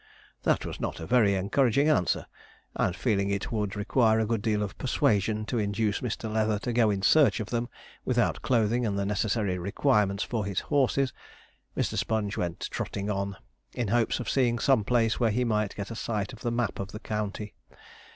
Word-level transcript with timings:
That 0.41 0.65
was 0.65 0.79
not 0.79 0.99
a 0.99 1.05
very 1.05 1.35
encouraging 1.35 1.87
answer; 1.87 2.25
and 2.75 2.95
feeling 2.95 3.29
it 3.29 3.51
would 3.51 3.75
require 3.75 4.19
a 4.19 4.25
good 4.25 4.41
deal 4.41 4.63
of 4.63 4.75
persuasion 4.79 5.45
to 5.45 5.59
induce 5.59 5.99
Mr. 6.01 6.27
Leather 6.27 6.57
to 6.57 6.73
go 6.73 6.89
in 6.89 7.03
search 7.03 7.39
of 7.39 7.51
them 7.51 7.69
without 8.03 8.41
clothing 8.41 8.83
and 8.83 8.97
the 8.97 9.05
necessary 9.05 9.59
requirements 9.59 10.23
for 10.23 10.43
his 10.43 10.59
horses, 10.61 11.13
Mr. 11.77 11.99
Sponge 11.99 12.35
went 12.35 12.61
trotting 12.71 13.11
on, 13.11 13.37
in 13.73 13.89
hopes 13.89 14.19
of 14.19 14.27
seeing 14.27 14.57
some 14.57 14.83
place 14.83 15.19
where 15.19 15.29
he 15.29 15.43
might 15.43 15.75
get 15.75 15.91
a 15.91 15.95
sight 15.95 16.33
of 16.33 16.39
the 16.41 16.49
map 16.49 16.79
of 16.79 16.93
the 16.93 16.99
county. 16.99 17.53